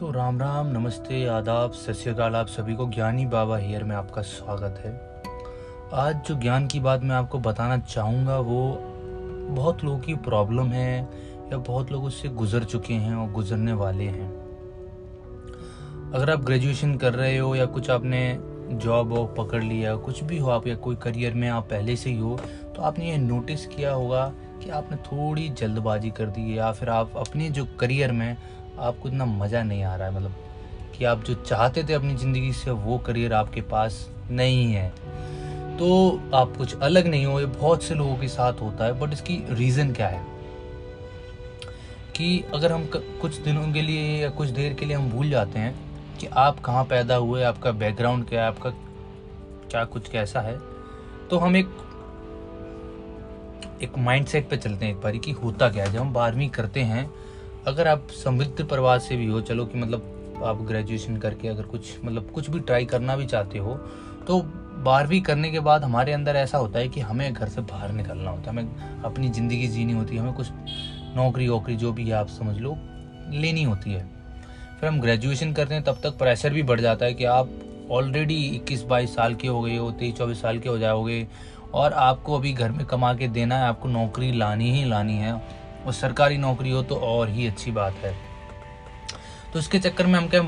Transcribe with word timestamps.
सो 0.00 0.06
so, 0.06 0.14
Ram 0.14 0.40
Ram 0.40 0.66
नमस्ते 0.66 1.26
आदाब 1.26 1.72
सत 1.72 1.92
श्रीकाल 1.92 2.34
आप 2.34 2.46
सभी 2.46 2.74
को 2.74 2.86
ज्ञानी 2.86 3.26
बाबा 3.26 3.56
हेयर 3.56 3.84
में 3.84 3.96
आपका 3.96 4.22
स्वागत 4.22 4.78
है। 4.84 4.92
आज 5.94 6.22
जो 6.28 6.34
ज्ञान 6.34 6.66
की 6.66 6.80
बात 6.80 7.02
मैं 7.02 7.16
आपको 7.16 7.38
बताना 7.38 7.78
चाहूँगा 7.78 8.38
वो 8.38 8.62
बहुत 9.50 9.84
लोगों 9.84 9.98
की 9.98 10.14
प्रॉब्लम 10.14 10.66
है 10.66 11.00
या 11.52 11.58
बहुत 11.58 11.92
लोग 11.92 12.04
उससे 12.04 12.28
गुजर 12.28 12.64
चुके 12.64 12.94
हैं 12.94 13.14
और 13.14 13.30
गुजरने 13.32 13.72
वाले 13.72 14.04
हैं। 14.04 14.30
अगर 16.14 16.30
आप 16.30 16.44
ग्रेजुएशन 16.44 16.94
कर 16.96 17.12
रहे 17.12 17.36
हो 17.38 17.54
या 17.54 17.64
कुछ 17.66 17.90
आपने 17.90 18.38
जॉब 18.72 19.08
वो 19.08 19.24
पकड़ 19.38 19.62
लिया 19.62 19.94
कुछ 19.96 20.24
भी 20.24 20.38
हो 20.38 20.50
आप 20.50 20.66
या 20.66 20.74
कोई 20.76 20.96
करियर 20.96 21.34
में 21.34 21.48
आप 21.48 21.64
पहले 21.64 21.96
से 21.96 22.10
ही 22.10 22.18
हो 22.18 22.38
तो 22.76 22.82
आपने 22.82 23.10
ये 23.10 23.16
नोटिस 23.16 23.66
किया 23.66 23.92
होगा 23.92 24.32
कि 24.64 24.70
आपने 24.70 24.96
थोड़ी 24.96 25.48
जल्दबाजी 25.48 26.10
कर 26.10 26.26
दी 26.26 26.40
है 26.40 26.56
या 26.56 26.72
फिर 26.72 26.88
आप 26.88 27.12
अपने 27.16 27.50
जो 27.50 27.66
करियर 27.80 28.12
में 28.12 28.36
आपको 28.80 29.08
इतना 29.08 29.24
मज़ा 29.26 29.62
नहीं 29.62 29.82
आ 29.84 29.94
रहा 29.96 30.08
है 30.08 30.14
मतलब 30.14 30.34
कि 30.96 31.04
आप 31.04 31.24
जो 31.24 31.34
चाहते 31.36 31.82
थे 31.84 31.92
अपनी 31.92 32.14
ज़िंदगी 32.16 32.52
से, 32.52 32.70
वो 32.70 32.98
करियर 32.98 33.32
आपके 33.34 33.60
पास 33.62 34.06
नहीं 34.30 34.72
है। 34.72 34.88
तो 35.78 36.20
आप 36.34 36.56
कुछ 36.56 36.78
अलग 36.78 37.06
नहीं 37.06 37.26
हो, 37.26 37.38
ये 37.40 37.46
बहुत 37.46 37.82
से 37.82 37.94
लोगों 37.94 38.16
के 38.16 38.28
साथ 38.28 38.60
होता 38.60 38.84
है 38.84 38.98
बट 39.00 39.12
इसकी 39.12 39.42
रीज़न 39.50 39.92
क्या 39.92 40.08
है? 40.08 40.24
कि 42.16 42.44
अगर 42.54 42.72
हम 42.72 42.88
कुछ 42.94 43.36
दिनों 43.36 43.70
के 43.72 43.82
लिए 43.82 44.16
या 44.22 44.28
कुछ 44.30 44.48
देर 44.50 44.74
के 44.74 44.86
लिए 44.86 44.96
हम 44.96 45.10
भूल 45.10 45.30
जाते 45.30 45.58
हैं 45.58 45.74
कि 46.18 46.26
आप 46.26 46.58
कहाँ 46.60 46.84
पैदा 46.84 47.16
हुए, 47.16 47.42
आपका 47.42 47.70
बैकग्राउंड 47.72 48.28
क्या 48.28 48.42
है, 48.42 48.48
आपका 48.48 48.70
क्या 49.70 49.84
कुछ 49.86 50.08
कैसा 50.08 50.40
है 50.40 50.58
तो 51.30 51.38
हम 51.38 51.56
एक 51.56 51.68
एक 53.82 53.98
माइंडसेट 53.98 54.48
पे 54.48 54.56
चलते 54.56 54.84
हैं 54.84 54.92
एक 54.92 55.00
बारी 55.00 55.18
कि 55.18 55.32
होता 55.34 55.68
क्या 55.70 55.84
है। 55.84 55.92
जब 55.92 55.98
हम 55.98 56.12
बारहवीं 56.12 56.48
करते 56.50 56.80
हैं 56.82 57.04
अगर 57.66 57.88
आप 57.88 58.08
समृद्ध 58.14 58.64
परिवार 58.64 58.98
से 58.98 59.16
भी 59.16 59.26
हो, 59.26 59.40
चलो 59.40 59.64
कि 59.66 59.78
मतलब 59.78 60.42
आप 60.44 60.62
ग्रेजुएशन 60.62 61.16
करके 61.16 61.48
अगर 61.48 61.62
कुछ 61.64 61.96
मतलब 62.04 62.30
कुछ 62.30 62.50
भी 62.50 62.60
ट्राई 62.60 62.84
करना 62.84 63.16
भी 63.16 63.26
चाहते 63.26 63.58
हो 63.58 63.74
तो 64.26 64.40
बारहवीं 64.84 65.20
करने 65.20 65.50
के 65.50 65.60
बाद 65.60 65.84
हमारे 65.84 66.12
अंदर 66.12 66.36
ऐसा 66.36 66.58
होता 66.58 66.78
है 66.78 66.88
कि 66.88 67.00
हमें 67.00 67.32
घर 67.32 67.48
से 67.48 67.60
बाहर 67.62 67.92
निकलना 67.92 68.30
होता 68.30 68.42
है। 68.42 68.48
हमें 68.50 69.02
अपनी 69.04 69.28
ज़िंदगी 69.28 69.66
जीनी 69.68 69.92
होती 69.92 70.16
है, 70.16 70.20
हमें 70.20 70.32
कुछ 70.32 70.46
नौकरी 71.16 71.48
वोकरी 71.48 71.76
जो 71.76 71.92
भी 71.92 72.06
है, 72.06 72.12
आप 72.12 72.28
समझ 72.28 72.56
लो, 72.58 72.76
लेनी 73.32 73.62
होती 73.62 73.92
है। 73.92 74.04
फिर 74.80 74.88
हम 74.88 75.00
ग्रेजुएशन 75.00 75.52
करते 75.52 75.74
हैं, 75.74 75.84
तब 75.84 76.00
तक 76.02 76.18
प्रेशर 76.18 76.52
भी 76.52 76.62
बढ़ 76.62 76.80
जाता 76.80 77.06
है 77.06 77.14
कि 77.14 77.24
आप 77.24 77.50
ऑलरेडी 77.90 78.42
इक्कीस 78.46 78.82
बाईस 78.82 79.14
साल 79.14 79.34
के 79.34 79.48
हो 79.48 79.60
गए 79.62 79.76
हो, 79.76 79.90
तेईस 79.90 80.14
चौबीस 80.14 80.42
साल 80.42 80.58
के 80.58 80.68
हो 80.68 80.78
जाओगे, 80.78 81.26
और 81.74 81.92
आपको 81.92 82.38
अभी 82.38 82.52
घर 82.52 82.72
में 82.72 82.84
कमा 82.86 83.14
के 83.14 83.28
देना 83.28 83.58
है, 83.58 83.64
आपको 83.64 83.88
नौकरी 83.88 84.32
लानी 84.32 84.70
ही 84.70 84.84
लानी 84.84 85.16
है। 85.16 85.32
और 85.86 85.92
सरकारी 85.92 86.38
नौकरी 86.38 86.70
हो 86.70 86.82
तो 86.82 86.96
और 86.96 87.28
ही 87.28 87.46
अच्छी 87.46 87.70
बात 87.72 87.94
है। 87.96 88.14
तो 89.52 89.58
इसके 89.58 89.78
चक्कर 89.78 90.06
में 90.06 90.14
हम 90.14 90.28
क्या 90.28 90.40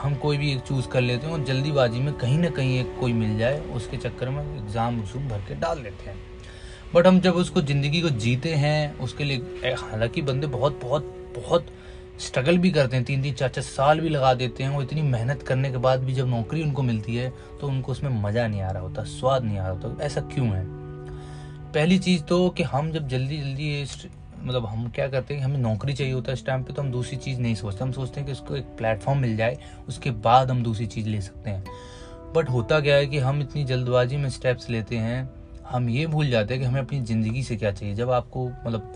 हम 0.00 0.14
कोई 0.14 0.38
भी 0.38 0.52
एक 0.52 0.60
चूज़ 0.60 0.88
कर 0.88 1.00
लेते 1.00 1.26
हैं 1.26 1.32
और 1.34 1.44
जल्दीबाजी 1.44 2.00
में 2.00 2.12
कहीं 2.14 2.38
ना 2.38 2.48
कहीं 2.50 2.78
एक 2.80 2.96
कोई 3.00 3.12
मिल 3.12 3.36
जाए, 3.38 3.58
उसके 3.60 3.96
चक्कर 3.96 4.28
में 4.28 4.42
एग्ज़ाम 4.56 5.00
उसूम 5.02 5.28
भर 5.28 5.44
के 5.48 5.54
डाल 5.56 5.82
देते 5.82 6.10
हैं। 6.10 6.16
बट 6.94 7.06
हम 7.06 7.20
जब 7.20 7.34
उसको 7.34 7.60
ज़िंदगी 7.62 8.00
को 8.00 8.10
जीते 8.10 8.54
हैं, 8.54 8.98
उसके 8.98 9.24
लिए 9.24 9.74
हालाँकि 9.74 10.22
बंदे 10.22 10.46
बहुत 10.48 10.80
बहुत 10.82 11.14
बहुत 11.36 11.66
स्ट्रगल 12.20 12.58
भी 12.58 12.70
करते 12.70 12.96
हैं, 12.96 13.04
तीन 13.04 13.22
तीन, 13.22 13.34
चार 13.34 13.48
चार 13.48 13.64
साल 13.64 14.00
भी 14.00 14.08
लगा 14.08 14.32
देते 14.34 14.62
हैं, 14.62 14.70
वो 14.70 14.82
इतनी 14.82 15.02
मेहनत 15.04 15.42
करने 15.42 15.70
के 15.70 15.76
बाद 15.78 16.04
भी 16.04 16.14
जब 16.14 16.28
नौकरी 16.28 16.62
उनको 16.62 16.82
मिलती 16.82 17.16
है 17.16 17.28
तो 17.60 17.68
उनको 17.68 17.92
उसमें 17.92 18.10
मज़ा 18.22 18.46
नहीं 18.46 18.62
आ 18.62 18.70
रहा 18.70 18.82
होता, 18.82 19.02
स्वाद 19.04 19.44
नहीं 19.44 19.58
आ 19.58 19.62
रहा 19.62 19.72
होता, 19.72 20.04
ऐसा 20.04 20.20
क्यों 20.34 20.48
है? 20.48 20.64
पहली 21.72 21.98
चीज़ 21.98 22.22
तो 22.22 22.48
कि 22.50 22.62
हम 22.64 22.90
जब 22.92 23.08
जल्दी 23.08 23.38
जल्दी 23.38 23.84
मतलब 24.38 24.66
हम 24.66 24.88
क्या 24.90 25.08
करते 25.08 25.34
हैं 25.34 25.42
हमें 25.42 25.58
नौकरी 25.58 25.92
चाहिए 25.92 26.12
होता 26.12 26.30
है 26.30 26.34
इस 26.34 26.44
टाइम 26.46 26.62
पे 26.62 26.72
तो 26.72 26.82
हम 26.82 26.90
दूसरी 26.90 27.16
चीज़ 27.18 27.40
नहीं 27.40 27.54
सोचते। 27.54 27.84
हम 27.84 27.92
सोचते 27.92 28.20
हैं 28.20 28.26
कि 28.26 28.32
उसको 28.32 28.56
एक 28.56 28.64
प्लेटफॉर्म 28.78 29.18
मिल 29.18 29.36
जाए, 29.36 29.58
उसके 29.88 30.10
बाद 30.10 30.50
हम 30.50 30.62
दूसरी 30.62 30.86
चीज़ 30.86 31.08
ले 31.08 31.20
सकते 31.20 31.50
हैं। 31.50 31.64
बट 32.34 32.50
होता 32.50 32.80
क्या 32.80 32.96
है 32.96 33.06
कि 33.06 33.18
हम 33.18 33.40
इतनी 33.40 33.64
जल्दबाजी 33.64 34.16
में 34.16 34.28
स्टेप्स 34.30 34.70
लेते 34.70 34.96
हैं, 34.96 35.28
हम 35.68 35.88
ये 35.90 36.06
भूल 36.06 36.30
जाते 36.30 36.54
हैं 36.54 36.62
कि 36.62 36.68
हमें 36.68 36.80
अपनी 36.80 37.00
ज़िंदगी 37.02 37.42
से 37.42 37.56
क्या 37.56 37.72
चाहिए। 37.72 37.94
जब 37.94 38.10
आपको 38.10 38.48
मतलब 38.48 38.94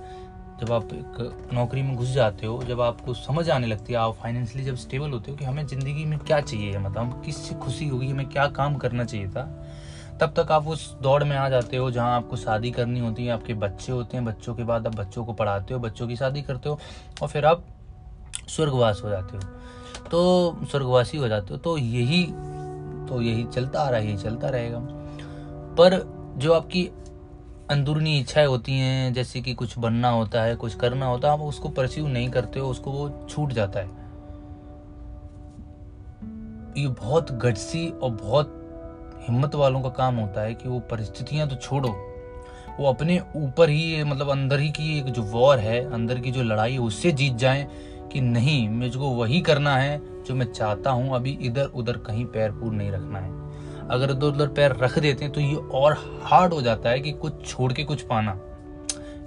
जब 0.61 0.73
आप 0.73 0.93
एक 0.95 1.51
नौकरी 1.53 1.83
में 1.83 1.95
घुस 1.97 2.09
जाते 2.09 2.47
हो, 2.47 2.63
जब 2.65 2.81
आपको 2.81 3.15
समझ 3.15 3.49
आने 3.51 3.67
लगती 3.67 3.93
है, 3.93 3.99
आप 3.99 4.15
फाइनेंशियली 4.15 4.65
जब 4.65 4.77
स्टेबल 4.77 5.11
होते 5.11 5.31
हो 5.31 5.37
कि 5.37 5.45
हमें 5.45 5.67
ज़िंदगी 5.67 6.05
में 6.05 6.19
क्या 6.19 6.41
चाहिए 6.41 6.79
मतलब 6.79 6.99
हम 6.99 7.23
किससे 7.25 7.55
खुशी 7.55 7.89
होगी, 7.89 8.11
हमें 8.11 8.27
क्या 8.27 8.47
काम 8.51 8.77
करना 8.77 9.05
चाहिए 9.05 9.29
था 9.29 9.62
तब 10.23 10.33
तक 10.37 10.51
आप 10.53 10.67
उस 10.69 10.97
दौड़ 11.03 11.25
में 11.25 11.37
आ 11.37 11.49
जाते 11.49 11.77
हो 11.77 11.91
जहाँ 11.91 12.17
आपको 12.17 12.37
शादी 12.37 12.71
करनी 12.71 13.01
होती 13.01 13.25
है, 13.27 13.33
आपके 13.33 13.55
बच्चे 13.55 13.93
होते 13.93 14.17
हैं, 14.17 14.25
बच्चों 14.27 14.55
के 14.55 14.65
बाद 14.65 14.87
आप 14.87 14.95
बच्चों 14.97 15.25
को 15.25 15.33
पढ़ाते 15.33 15.75
हो, 15.75 15.81
बच्चों 15.81 16.07
की 16.09 16.17
शादी 16.17 16.43
करते 16.43 16.69
हो 16.69 16.79
और 17.23 17.29
फिर 17.29 17.47
आप 17.47 17.65
स्वर्गवास 18.49 19.01
हो 19.05 19.11
जाते 19.11 19.37
हो। 19.37 19.43
तो 20.11 20.67
स्वर्गवासी 20.71 21.19
हो 21.19 21.29
जाते 21.29 21.55
हो 21.55 21.59
तो 21.59 21.77
यही 21.79 22.25
तो 23.09 23.21
यही 23.23 23.45
चलता 23.45 23.81
आ 23.81 23.89
रहा 23.89 24.01
है, 24.01 24.07
यही 24.07 24.17
चलता 24.17 24.49
रहेगा। 24.49 24.79
पर 25.79 25.99
जो 26.39 26.53
आपकी 26.53 26.85
अंदरूनी 27.71 28.19
इच्छाएँ 28.21 28.47
होती 28.47 28.73
हैं, 28.73 29.13
जैसे 29.13 29.41
कि 29.41 29.55
कुछ 29.55 29.79
बनना 29.79 30.11
होता 30.11 30.43
है, 30.43 30.57
कुछ 30.57 30.75
करना 30.75 31.07
होता 31.07 31.29
है, 31.29 31.35
आप 31.35 31.41
उसको 31.41 31.69
परस्यू 31.69 32.07
नहीं 32.09 32.31
करते 32.31 32.61
हो, 32.61 32.71
उसको 32.71 32.91
वो 32.91 33.27
छूट 33.31 33.53
जाता 33.53 33.81
है। 33.81 33.91
ये 36.83 36.89
बहुत 36.89 37.33
गटसी 37.33 37.89
और 37.89 38.11
बहुत 38.11 38.59
हिम्मत 39.23 39.55
वालों 39.55 39.81
का 39.83 39.89
काम 39.91 40.17
होता 40.17 40.41
है 40.41 40.55
कि 40.55 40.69
वो 40.69 40.79
परिस्थितियाँ 40.91 41.49
तो 41.49 41.57
छोड़ो। 41.57 41.89
वो 42.79 42.89
अपने 42.89 43.21
ऊपर 43.37 43.71
ही 43.71 44.05
मतलब 44.05 44.31
अंदर 44.31 44.61
ही 44.61 44.71
की 44.71 44.99
एक 44.99 45.05
जो 45.07 45.23
वॉर 45.23 45.59
है, 45.59 45.85
अंदर 45.93 46.19
की 46.19 46.31
जो 46.31 46.43
लड़ाई 46.43 46.73
है 46.73 46.79
उससे 46.81 47.13
जीत 47.13 47.35
जाएँ 47.37 47.67
कि 48.13 48.21
नहीं, 48.21 48.69
मुझको 48.71 49.11
वही 49.11 49.41
करना 49.41 49.77
है 49.77 50.01
जो 50.25 50.35
मैं 50.35 50.47
चाहता 50.47 50.91
हूँ 50.91 51.15
अभी 51.17 51.39
इधर 51.43 51.67
उधर 51.67 51.97
कहीं 51.99 52.25
पैर 52.27 52.51
पूर 52.53 52.73
नहीं 52.73 52.91
रखना 52.91 53.19
है। 53.19 53.41
अगर 53.89 54.11
इधर 54.11 54.27
उधर 54.27 54.49
पैर 54.49 54.77
रख 54.77 54.99
देते 54.99 55.25
हैं 55.25 55.33
तो 55.33 55.41
ये 55.41 55.55
और 55.75 55.97
हार्ड 56.23 56.53
हो 56.53 56.63
जाता 56.63 56.91
है 56.91 57.01
कि 57.01 57.13
कुछ 57.13 57.47
छोड़ 57.47 57.73
के 57.73 57.85
कुछ 57.85 58.03
पाना। 58.03 58.39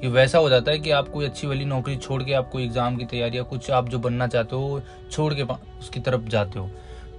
ये 0.04 0.10
वैसा 0.10 0.38
हो 0.38 0.50
जाता 0.50 0.72
है 0.72 0.80
कि 0.80 0.92
आप 0.92 1.08
कोई 1.10 1.26
अच्छी 1.26 1.48
वाली 1.48 1.66
नौकरी 1.66 1.96
छोड़ 1.98 2.22
के 2.24 2.34
आप 2.34 2.50
कोई 2.52 2.64
एग्ज़ाम 2.64 2.96
की 2.98 3.06
तैयारी 3.06 3.38
या 3.38 3.44
कुछ 3.44 3.70
आप 3.72 3.90
जो 3.90 4.00
बनना 4.00 4.28
चाहते 4.28 4.56
हो 4.56 4.82
छोड़ 5.12 5.34
के 5.34 5.44
उसकी 5.80 6.00
तरफ़ 6.00 6.28
जाते 6.30 6.60
हो। 6.60 6.70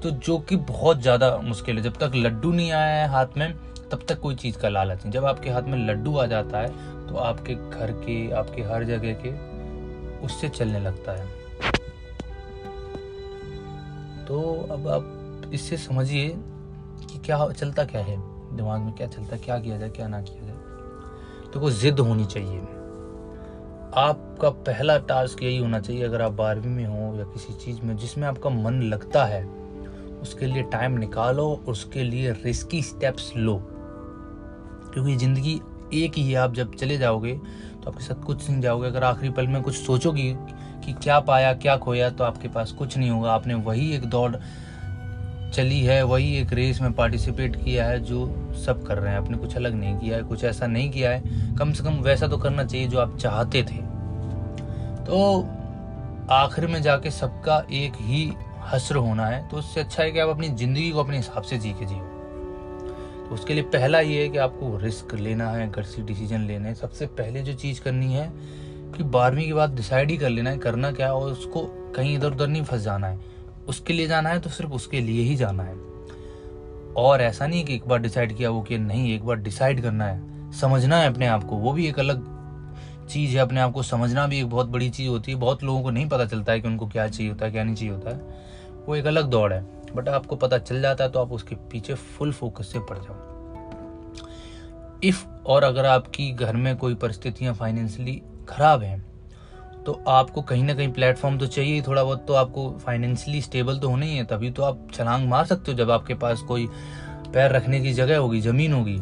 तो 0.03 0.11
जो 0.11 0.39
कि 0.39 0.57
बहुत 0.57 1.01
ज़्यादा 1.03 1.37
मुश्किल 1.39 1.77
है। 1.77 1.83
जब 1.83 1.97
तक 1.99 2.13
लड्डू 2.17 2.53
नहीं 2.53 2.71
आया 2.73 2.97
है 2.97 3.09
हाथ 3.09 3.37
में, 3.37 3.55
तब 3.91 4.01
तक 4.09 4.21
कोई 4.21 4.35
चीज़ 4.35 4.59
का 4.59 4.69
लालच 4.69 5.03
नहीं। 5.03 5.13
जब 5.13 5.25
आपके 5.25 5.51
हाथ 5.51 5.63
में 5.63 5.79
लड्डू 5.89 6.17
आ 6.17 6.27
जाता 6.27 6.61
है 6.61 7.07
तो 7.09 7.17
आपके 7.17 7.55
घर 7.55 7.93
के, 7.95 8.31
आपके 8.33 8.63
हर 8.65 8.85
जगह 8.85 9.17
के 9.25 9.31
उससे 10.27 10.49
चलने 10.49 10.81
लगता 10.81 11.13
है। 11.13 11.27
तो 14.27 14.69
अब 14.71 14.89
आप 14.89 15.51
इससे 15.55 15.77
समझिए 15.77 16.29
कि 17.03 17.19
क्या 17.19 17.47
चलता 17.51 17.85
क्या 17.85 18.01
है? 18.01 18.17
दिमाग 18.57 18.81
में 18.81 18.93
क्या 18.93 19.07
चलता 19.07 19.37
क्या 19.37 19.59
किया 19.59 19.79
जाए, 19.79 19.89
क्या 19.91 20.09
ना 20.09 20.21
किया 20.23 20.47
जाए? 20.47 21.51
तो 21.53 21.61
कोई 21.61 21.73
जिद 21.73 22.01
होनी 22.01 22.25
चाहिए। 22.25 22.61
आपका 23.97 24.51
पहला 24.51 24.97
टास्क 25.01 25.43
यही 25.43 25.59
होना 25.59 25.81
चाहिए, 25.81 26.03
अगर 26.05 26.23
आप 26.23 26.33
बारहवीं 26.33 26.71
में 26.71 26.85
हो 26.85 27.17
या 27.19 27.25
किसी 27.25 27.53
चीज़ 27.55 27.81
में 27.83 27.97
जिसमें 27.97 28.27
आपका 28.29 28.51
मन 28.51 28.83
लगता 28.85 29.25
है। 29.25 29.45
उसके 30.23 30.47
लिए 30.47 30.63
टाइम 30.63 30.99
निकालो 30.99 31.49
उसके 31.69 32.05
लिए 32.05 32.33
रिस्की 32.45 32.83
स्टेप्स 32.83 33.33
लो। 33.37 33.57
क्योंकि 34.95 35.17
ज़िंदगी 35.17 35.61
एक 35.95 36.13
ही 36.17 36.31
है, 36.31 36.37
आप 36.37 36.55
जब 36.55 36.75
चले 36.75 36.99
जाओगे 36.99 37.33
तो 37.33 37.91
आपके 37.91 38.05
साथ 38.05 38.23
कुछ 38.25 38.49
नहीं 38.51 38.61
जाओगे। 38.61 38.87
अगर 38.89 39.05
आखिरी 39.05 39.31
पल 39.31 39.47
में 39.47 39.61
कुछ 39.63 39.75
सोचोगी 39.77 40.33
कि 40.85 40.93
क्या 40.93 41.19
पाया, 41.21 41.53
क्या 41.55 41.77
खोया 41.77 42.09
तो 42.11 42.25
आपके 42.25 42.49
पास 42.49 42.73
कुछ 42.73 42.97
नहीं 42.99 43.11
होगा। 43.11 43.33
आपने 43.33 43.55
वही 43.55 43.93
एक 43.95 44.05
दौड़ 44.05 44.37
चली 45.47 45.81
है, 45.81 46.03
वही 46.03 46.37
एक 46.39 46.53
रेस 46.53 46.81
में 46.81 46.93
पार्टिसिपेट 46.93 47.57
किया 47.57 47.85
है 47.87 48.01
जो 48.01 48.27
सब 48.67 48.83
कर 48.87 48.99
रहे 48.99 49.13
हैं। 49.13 49.19
आपने 49.19 49.37
कुछ 49.39 49.57
अलग 49.57 49.75
नहीं 49.75 49.97
किया 49.99 50.17
है, 50.17 50.23
कुछ 50.23 50.45
ऐसा 50.45 50.67
नहीं 50.67 50.91
किया 50.91 51.11
है। 51.11 51.55
कम 51.57 51.73
से 51.73 51.85
कम 51.85 51.99
वैसा 52.01 52.29
तो 52.29 52.39
करना 52.39 52.65
चाहिए 52.65 52.89
जो 52.89 52.99
आप 52.99 53.17
चाहते 53.19 53.63
थे। 53.63 53.83
तो 55.05 55.47
आखिर 56.33 56.67
में 56.67 56.81
जाके 56.83 57.11
सबका 57.11 57.63
एक 57.73 57.93
ही 58.01 58.25
हसर 58.67 58.97
होना 58.97 59.27
है 59.27 59.47
तो 59.49 59.57
उससे 59.57 59.81
अच्छा 59.81 60.03
है 60.03 60.11
कि 60.13 60.19
आप 60.19 60.29
अपनी 60.29 60.49
ज़िंदगी 60.49 60.91
को 60.91 61.01
अपने 61.01 61.17
हिसाब 61.17 61.43
से 61.43 61.59
जी 61.59 61.73
के 61.73 61.87
जियो। 61.87 62.15
तो 63.29 63.35
उसके 63.35 63.55
लिए 63.55 63.63
पहला 63.65 64.01
ये 64.01 64.23
है 64.23 64.29
कि 64.29 64.39
आपको 64.39 64.77
रिस्क 64.77 65.15
लेना 65.15 65.51
है, 65.51 65.71
घर 65.71 65.83
से 65.85 66.03
डिसीज़न 66.03 66.41
लेने 66.41 66.75
सबसे 66.75 67.07
पहले 67.07 67.43
जो 67.43 67.55
चीज़ 67.55 67.81
करनी 67.81 68.13
है 68.13 68.31
कि 68.97 69.03
बारहवीं 69.05 69.47
के 69.47 69.55
बाद 69.55 69.75
डिसाइड 69.77 70.11
ही 70.11 70.17
कर 70.17 70.29
लेना 70.29 70.51
है, 70.51 70.59
करना 70.59 70.91
क्या 70.93 71.13
और 71.13 71.33
उसको 71.33 71.63
कहीं 71.97 72.15
इधर 72.17 72.33
उधर 72.33 72.47
नहीं 72.47 72.65
फंस 72.65 72.81
जाना 72.81 73.07
है। 73.07 73.19
उसके 73.69 73.93
लिए 73.93 74.07
जाना 74.07 74.31
है 74.31 74.41
तो 74.41 74.51
सिर्फ़ 74.51 74.73
उसके 74.73 75.01
लिए 75.01 75.23
ही 75.23 75.37
जाना 75.37 75.63
है। 75.63 75.75
और 76.97 77.23
ऐसा 77.23 77.47
नहीं 77.47 77.65
कि 77.65 77.75
एक 77.75 77.89
बार 77.89 77.99
डिसाइड 77.99 78.37
किया 78.37 78.51
वो 78.51 78.61
कि 78.63 78.79
नहीं, 78.79 79.15
एक 79.15 79.25
बार 79.25 79.37
डिसाइड 79.37 79.83
करना 79.83 80.05
है, 80.05 80.53
समझना 80.53 80.97
है 80.97 81.09
अपने 81.09 81.27
आप 81.27 81.45
को, 81.45 81.57
वो 81.57 81.73
भी 81.73 81.87
एक 81.89 81.99
अलग 81.99 82.25
चीज़ 83.07 83.31
है, 83.31 83.39
अपने 83.39 83.61
आप 83.61 83.73
को 83.73 83.83
समझना 83.83 84.27
भी 84.27 84.39
एक 84.39 84.47
बहुत 84.47 84.67
बड़ी 84.67 84.91
चीज़ 84.91 85.09
होती 85.09 85.33
है। 85.33 85.39
बहुत 85.39 85.63
लोगों 85.63 85.83
को 85.83 85.91
नहीं 85.91 86.09
पता 86.09 86.27
चलता 86.27 86.53
है 86.53 86.61
कि 86.61 86.69
उनको 86.69 86.87
क्या 86.87 87.07
चाहिए 87.09 87.33
होता 87.33 87.45
है, 87.47 87.51
क्या 87.53 87.65
नहीं 87.65 87.75
चाहिए 87.75 87.95
होता 87.95 88.11
है। 88.11 88.85
वो 88.87 88.97
एक 88.97 89.07
अलग 89.07 89.25
दौड़ 89.25 89.53
है। 89.53 89.65
बट 89.97 90.09
आपको 90.09 90.37
पता 90.37 90.59
चल 90.59 90.81
जाता 90.83 91.05
है 91.05 91.11
तो 91.11 91.21
आप 91.21 91.33
उसके 91.33 91.55
पीछे 91.71 91.95
फुल 91.95 92.33
फोकस 92.33 92.73
से 92.73 92.79
पड़ 92.81 92.99
जाओ। 92.99 93.25
इफ़ 95.05 95.25
और 95.47 95.65
अगर 95.65 95.87
आपकी 95.87 96.31
घर 96.31 96.57
में 96.57 96.77
कोई 96.77 96.95
परिस्थितियाँ 96.95 97.55
फाइनेंशियली 97.55 98.23
खराब 98.49 98.83
हैं 98.83 99.05
तो 99.85 99.93
आपको 100.09 100.43
कहीं 100.43 100.65
ना 100.65 100.75
कहीं 100.75 100.93
प्लेटफॉर्म 100.93 101.39
तो 101.39 101.47
चाहिए 101.47 101.83
थोड़ा 101.83 102.03
बहुत 102.05 102.25
तो 102.29 102.35
आपको 102.35 102.71
फाइनेंशियली 102.79 103.41
स्टेबल 103.43 103.79
तो 103.79 103.89
होना 103.89 104.07
ही 104.07 104.17
है। 104.17 104.25
तभी 104.25 104.51
तो 104.51 104.63
आप 104.63 104.87
छलांग 104.95 105.29
मार 105.29 105.45
सकते 105.45 105.73
हो 105.73 105.79
जब 105.79 105.91
आपके 105.91 106.15
पास 106.15 106.41
कोई 106.41 106.67
पैर 107.35 107.53
रखने 107.53 107.81
की 107.81 107.93
जगह 107.93 108.19
होगी, 108.19 108.41
ज़मीन 108.41 108.73
होगी। 108.73 108.99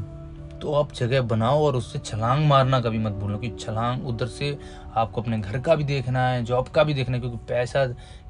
तो 0.63 0.73
आप 0.73 0.93
जगह 0.93 1.23
बनाओ 1.23 1.65
और 1.65 1.77
उससे 1.77 1.99
छलांग 1.99 2.45
मारना 2.47 2.81
कभी 2.81 2.99
मत 2.99 3.13
भूलो 3.13 3.39
कि 3.39 3.51
छलांग 3.61 4.07
उधर 4.09 4.27
से 4.29 4.57
आपको 4.95 5.23
अपने 5.23 5.39
घर 5.39 5.59
का 5.61 5.75
भी 5.75 5.85
देखना 5.85 6.27
है 6.29 6.43
जॉब 6.45 6.69
का 6.69 6.85
भी 6.85 6.95
देखना 6.95 7.15
है, 7.15 7.21
क्योंकि 7.21 7.39
पैसा 7.49 7.85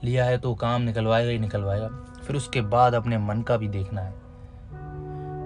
लिया 0.04 0.24
है 0.24 0.38
तो 0.38 0.54
काम 0.54 0.82
निकलवाएगा 0.82 1.30
ही 1.30 1.38
निकलवाएगा। 1.38 1.88
फिर 2.26 2.36
उसके 2.36 2.60
बाद 2.68 2.94
अपने 2.94 3.18
मन 3.18 3.42
का 3.42 3.56
भी 3.56 3.68
देखना 3.68 4.00
है। 4.00 4.12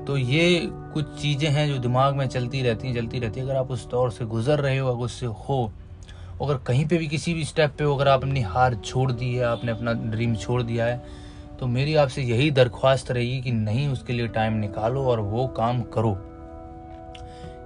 तो 0.04 0.16
ये 0.16 0.70
कुछ 0.94 1.14
चीज़ें 1.20 1.48
हैं 1.50 1.66
जो 1.68 1.78
दिमाग 1.78 2.14
में 2.14 2.26
चलती 2.28 2.62
रहती 2.62 2.88
हैं, 2.88 2.94
चलती 2.94 3.18
रहती 3.18 3.40
है। 3.40 3.46
अगर 3.46 3.56
आप 3.56 3.70
उस 3.70 3.86
दौर 3.88 4.10
से 4.10 4.24
गुजर 4.26 4.60
रहे 4.60 4.78
हो, 4.78 4.88
अगर 4.88 5.04
उससे 5.04 5.26
हो, 5.26 5.70
अगर 6.42 6.56
कहीं 6.56 6.86
पे 6.88 6.98
भी 6.98 7.06
किसी 7.08 7.34
भी 7.34 7.44
स्टेप 7.44 7.74
पे 7.78 7.84
अगर 7.84 8.08
आप 8.08 8.22
अपनी 8.22 8.40
हार 8.42 8.74
छोड़ 8.76 9.10
दी 9.12 9.34
है, 9.34 9.44
आपने 9.44 9.72
अपना 9.72 9.92
ड्रीम 9.92 10.34
छोड़ 10.36 10.62
दिया 10.62 10.86
है 10.86 11.26
तो 11.58 11.66
मेरी 11.66 11.94
आपसे 11.96 12.22
यही 12.22 12.50
दरख्वास्त 12.50 13.10
रहेगी 13.10 13.40
कि 13.42 13.52
नहीं, 13.52 13.88
उसके 13.88 14.12
लिए 14.12 14.28
टाइम 14.28 14.52
निकालो 14.54 15.04
और 15.04 15.20
वो 15.20 15.46
काम 15.48 15.80
करो। 15.94 16.12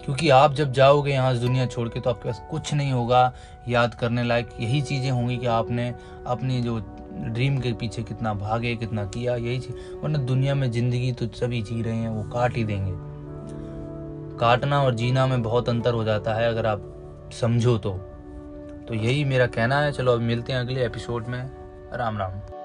क्योंकि 0.04 0.28
आप 0.28 0.54
जब 0.54 0.72
जाओगे 0.72 1.12
यहाँ 1.12 1.36
दुनिया 1.36 1.66
छोड़ 1.66 1.88
के 1.88 2.00
तो 2.00 2.10
आपके 2.10 2.28
पास 2.28 2.42
कुछ 2.50 2.74
नहीं 2.74 2.92
होगा 2.92 3.32
याद 3.68 3.94
करने 3.94 4.24
लायक। 4.24 4.48
यही 4.60 4.82
चीज़ें 4.82 5.10
होंगी 5.10 5.36
कि 5.36 5.46
आपने 5.46 5.94
अपनी 6.26 6.60
जो 6.62 6.78
ड्रीम 7.12 7.58
के 7.58 7.72
पीछे 7.72 8.02
कितना 8.02 8.34
भागे, 8.34 8.76
कितना 8.76 9.04
किया, 9.04 9.36
यही 9.36 9.58
चीज़। 9.58 10.00
वरना 10.02 10.18
दुनिया 10.18 10.54
में 10.54 10.70
ज़िंदगी 10.70 11.12
तो 11.12 11.26
सभी 11.26 11.62
जी 11.62 11.82
रहे 11.82 11.96
हैं, 11.96 12.08
वो 12.08 12.22
काट 12.22 12.56
ही 12.56 12.64
देंगे। 12.64 12.92
काटना 14.38 14.82
और 14.82 14.94
जीना 14.94 15.26
में 15.26 15.42
बहुत 15.42 15.68
अंतर 15.68 15.94
हो 15.94 16.04
जाता 16.04 16.34
है, 16.34 16.48
अगर 16.48 16.66
आप 16.66 16.88
समझो 17.40 17.78
तो। 17.78 17.90
तो 18.88 18.94
यही 18.94 19.24
मेरा 19.24 19.46
कहना 19.46 19.80
है। 19.80 19.92
चलो, 19.92 20.12
अब 20.12 20.20
मिलते 20.20 20.52
हैं 20.52 20.60
अगले 20.60 20.86
एपिसोड 20.86 21.26
में। 21.26 21.50
राम 21.92 22.18
राम। 22.18 22.61